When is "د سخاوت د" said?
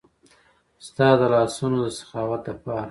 1.83-2.49